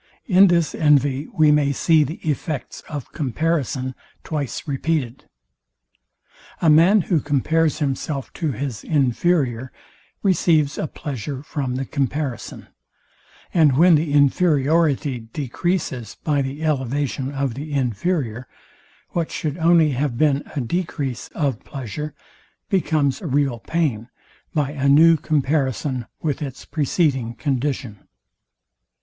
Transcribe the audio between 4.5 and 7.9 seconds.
repeated. A man, who compares